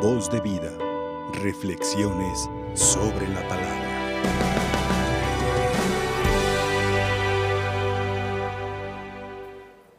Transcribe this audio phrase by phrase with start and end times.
[0.00, 0.70] Voz de vida.
[1.42, 3.88] Reflexiones sobre la palabra.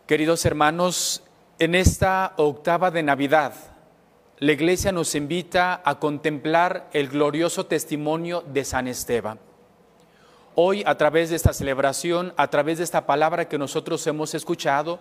[0.08, 1.22] Queridos hermanos,
[1.60, 3.54] en esta octava de Navidad,
[4.38, 9.38] la Iglesia nos invita a contemplar el glorioso testimonio de San Esteban.
[10.56, 14.98] Hoy, a través de esta celebración, a través de esta palabra que nosotros hemos escuchado,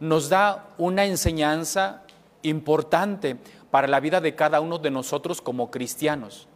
[0.00, 2.02] nos da una enseñanza
[2.42, 3.36] importante
[3.70, 6.48] para la vida de cada uno de nosotros como cristianos.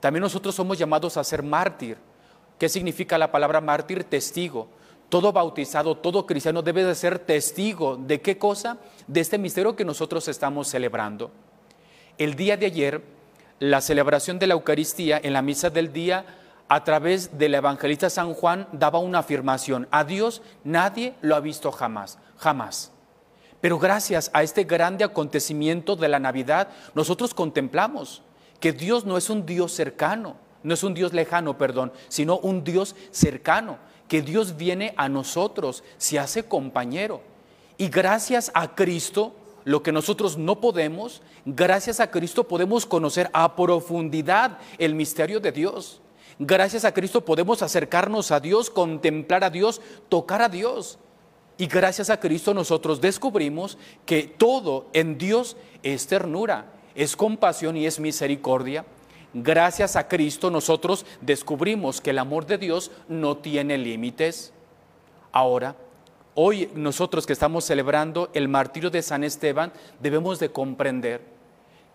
[0.00, 1.98] También nosotros somos llamados a ser mártir.
[2.58, 4.04] ¿Qué significa la palabra mártir?
[4.04, 4.68] Testigo.
[5.08, 8.76] Todo bautizado, todo cristiano debe de ser testigo de qué cosa?
[9.06, 11.30] De este misterio que nosotros estamos celebrando.
[12.18, 13.02] El día de ayer,
[13.58, 16.26] la celebración de la Eucaristía en la misa del día,
[16.68, 19.88] a través del evangelista San Juan, daba una afirmación.
[19.90, 22.92] A Dios nadie lo ha visto jamás, jamás.
[23.60, 28.22] Pero gracias a este grande acontecimiento de la Navidad, nosotros contemplamos
[28.60, 32.64] que Dios no es un Dios cercano, no es un Dios lejano, perdón, sino un
[32.64, 37.20] Dios cercano, que Dios viene a nosotros, se hace compañero.
[37.76, 39.34] Y gracias a Cristo,
[39.64, 45.52] lo que nosotros no podemos, gracias a Cristo podemos conocer a profundidad el misterio de
[45.52, 46.00] Dios.
[46.38, 50.98] Gracias a Cristo podemos acercarnos a Dios, contemplar a Dios, tocar a Dios.
[51.58, 57.84] Y gracias a Cristo nosotros descubrimos que todo en Dios es ternura, es compasión y
[57.84, 58.86] es misericordia.
[59.34, 64.52] Gracias a Cristo nosotros descubrimos que el amor de Dios no tiene límites.
[65.32, 65.74] Ahora,
[66.34, 71.22] hoy nosotros que estamos celebrando el martirio de San Esteban, debemos de comprender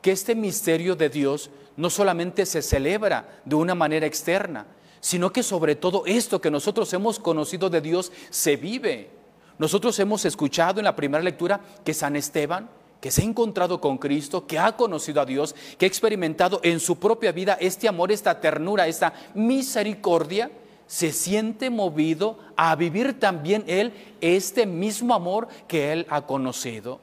[0.02, 4.68] que este misterio de Dios no solamente se celebra de una manera externa,
[5.00, 9.23] sino que sobre todo esto que nosotros hemos conocido de Dios se vive.
[9.58, 13.98] Nosotros hemos escuchado en la primera lectura que San Esteban, que se ha encontrado con
[13.98, 18.12] Cristo, que ha conocido a Dios, que ha experimentado en su propia vida este amor,
[18.12, 20.50] esta ternura, esta misericordia,
[20.88, 27.00] se siente movido a vivir también él este mismo amor que él ha conocido.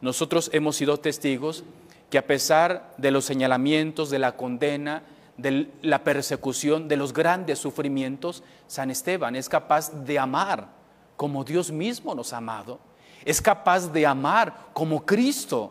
[0.00, 1.64] Nosotros hemos sido testigos
[2.08, 5.02] que a pesar de los señalamientos, de la condena,
[5.36, 10.79] de la persecución, de los grandes sufrimientos, San Esteban es capaz de amar
[11.20, 12.80] como Dios mismo nos ha amado.
[13.26, 15.70] Es capaz de amar como Cristo,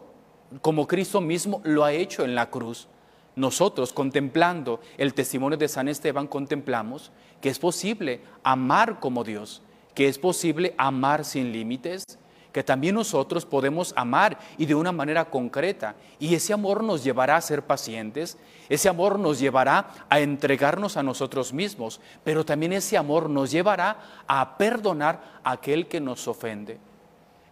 [0.62, 2.88] como Cristo mismo lo ha hecho en la cruz.
[3.36, 7.12] Nosotros, contemplando el testimonio de San Esteban, contemplamos
[7.42, 9.64] que es posible amar como Dios,
[9.96, 12.04] que es posible amar sin límites,
[12.52, 15.96] que también nosotros podemos amar y de una manera concreta.
[16.20, 18.38] Y ese amor nos llevará a ser pacientes,
[18.70, 23.98] ese amor nos llevará a entregarnos a nosotros mismos, pero también ese amor nos llevará
[24.28, 26.80] a perdonar a aquel que nos ofende.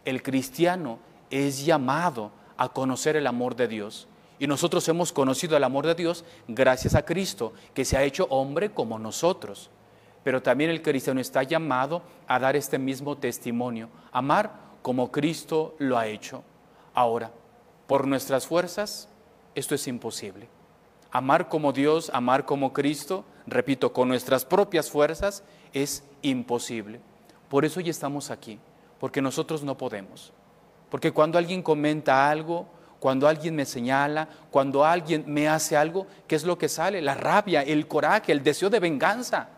[0.03, 0.99] El cristiano
[1.29, 4.07] es llamado a conocer el amor de Dios.
[4.39, 8.27] Y nosotros hemos conocido el amor de Dios gracias a Cristo, que se ha hecho
[8.29, 9.69] hombre como nosotros.
[10.23, 15.97] Pero también el cristiano está llamado a dar este mismo testimonio, amar como Cristo lo
[15.97, 16.45] ha hecho.
[16.93, 17.29] Ahora,
[17.87, 19.09] por nuestras fuerzas,
[19.53, 20.47] esto es imposible.
[21.11, 25.43] Amar como Dios, amar como Cristo, repito, con nuestras propias fuerzas,
[25.73, 27.01] es imposible.
[27.49, 28.59] Por eso ya estamos aquí,
[28.97, 30.31] porque nosotros no podemos.
[30.89, 32.65] Porque cuando alguien comenta algo,
[33.01, 37.01] cuando alguien me señala, cuando alguien me hace algo, ¿qué es lo que sale?
[37.01, 39.49] La rabia, el coraje, el deseo de venganza.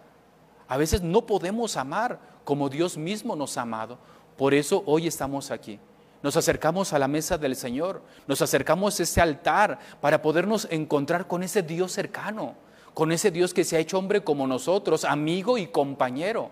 [0.67, 3.99] A veces no podemos amar como Dios mismo nos ha amado.
[4.39, 5.81] Por eso hoy estamos aquí.
[6.23, 11.27] Nos acercamos a la mesa del Señor, nos acercamos a ese altar para podernos encontrar
[11.27, 12.55] con ese Dios cercano,
[12.93, 16.51] con ese Dios que se ha hecho hombre como nosotros, amigo y compañero,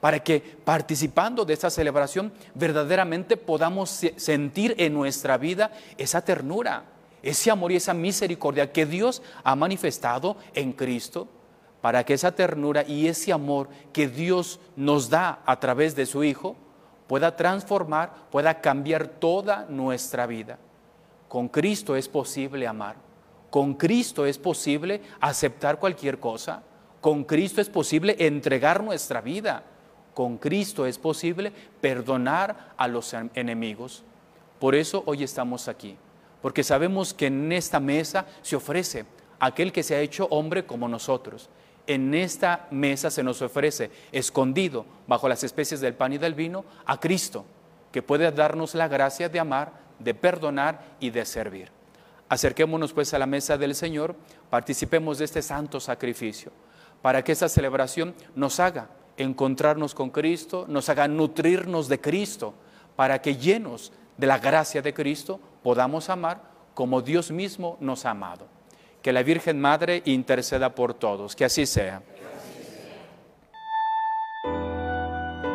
[0.00, 6.84] para que participando de esta celebración verdaderamente podamos sentir en nuestra vida esa ternura,
[7.22, 11.28] ese amor y esa misericordia que Dios ha manifestado en Cristo,
[11.82, 16.24] para que esa ternura y ese amor que Dios nos da a través de su
[16.24, 16.56] Hijo,
[17.06, 20.58] pueda transformar, pueda cambiar toda nuestra vida.
[21.28, 22.96] Con Cristo es posible amar.
[23.50, 26.62] Con Cristo es posible aceptar cualquier cosa.
[27.00, 29.62] Con Cristo es posible entregar nuestra vida.
[30.14, 34.02] Con Cristo es posible perdonar a los enemigos.
[34.58, 35.96] Por eso hoy estamos aquí,
[36.40, 39.04] porque sabemos que en esta mesa se ofrece
[39.38, 41.50] aquel que se ha hecho hombre como nosotros,
[41.86, 46.64] en esta mesa se nos ofrece, escondido bajo las especies del pan y del vino,
[46.84, 47.44] a Cristo,
[47.92, 51.70] que puede darnos la gracia de amar, de perdonar y de servir.
[52.28, 54.16] Acerquémonos pues a la mesa del Señor,
[54.50, 56.52] participemos de este santo sacrificio,
[57.02, 62.54] para que esta celebración nos haga encontrarnos con Cristo, nos haga nutrirnos de Cristo,
[62.96, 66.42] para que llenos de la gracia de Cristo podamos amar
[66.74, 68.55] como Dios mismo nos ha amado.
[69.06, 72.02] Que la Virgen Madre interceda por todos, que así sea.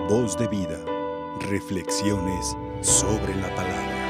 [0.07, 0.79] Voz de vida,
[1.49, 4.00] reflexiones sobre la palabra.